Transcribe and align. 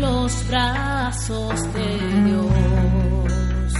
los 0.00 0.48
brazos 0.48 1.72
de 1.72 1.98
Dios. 2.26 3.72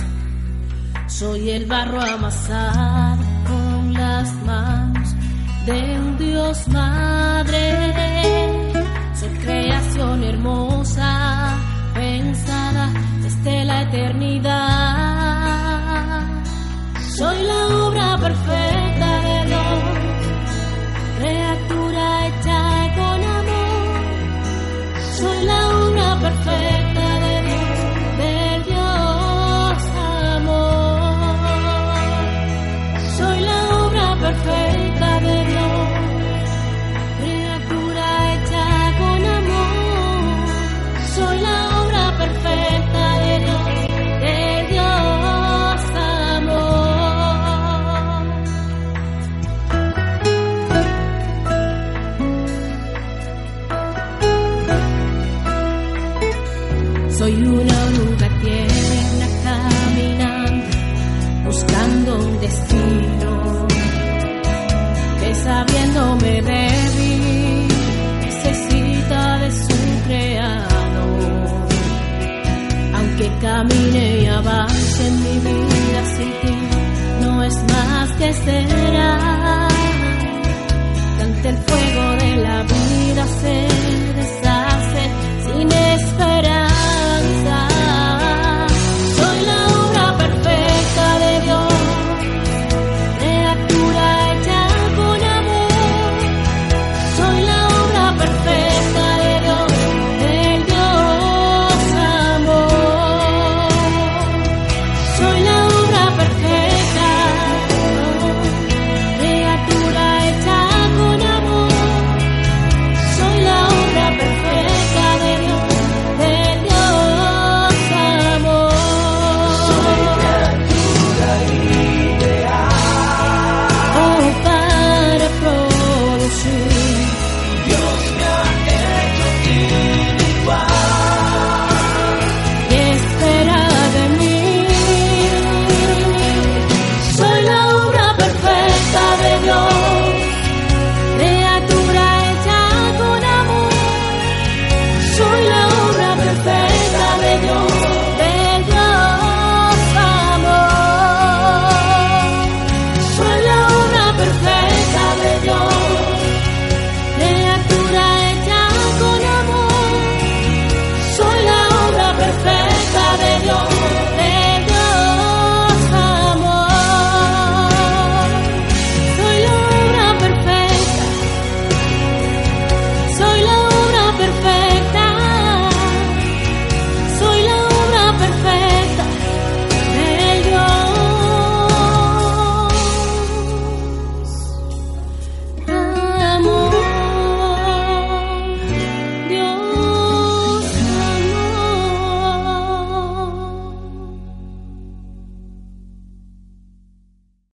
Soy 1.07 1.51
el 1.51 1.67
barro 1.67 2.01
amasado 2.01 3.23
con 3.47 3.93
las 3.93 4.33
manos 4.45 5.15
de 5.67 5.99
un 6.01 6.17
Dios 6.19 6.67
Madre. 6.69 7.93
Soy 9.15 9.29
creación 9.45 10.25
hermosa, 10.25 11.57
pensada 11.95 12.89
desde 13.23 13.65
la 13.65 13.83
eternidad. 13.83 14.63
Soy 17.17 17.43
la 17.43 17.67
obra 17.87 18.17
perfecta 18.19 18.62
so 57.23 57.29
you 57.29 57.63
know 57.63 58.12